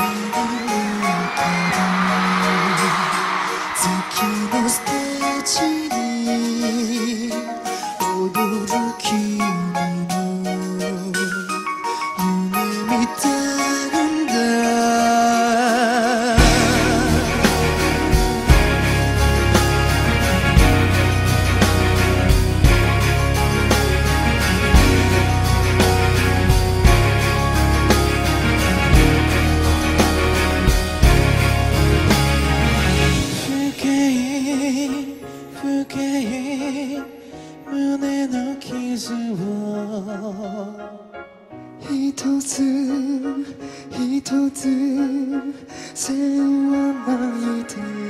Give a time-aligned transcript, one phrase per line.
[4.10, 4.99] 「月のスて
[45.94, 46.72] sen
[47.06, 48.09] bana yeter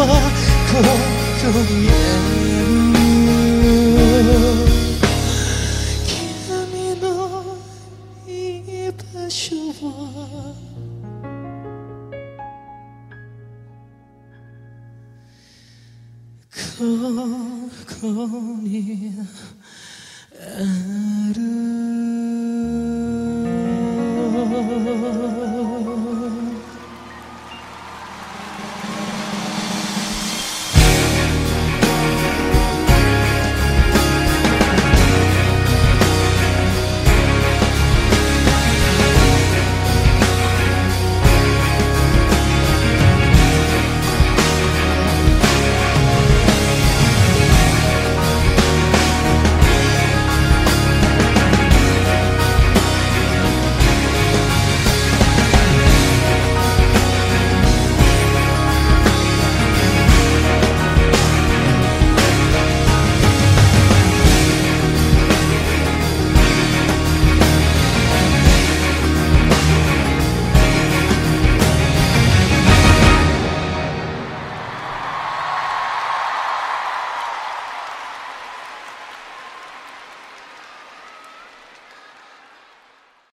[0.00, 1.92] ここにあ
[4.22, 4.32] る
[6.06, 7.04] 君の
[8.26, 8.30] い
[8.88, 9.84] い場所は
[16.78, 16.80] こ
[18.00, 18.02] こ
[18.62, 18.72] に
[20.32, 20.89] ある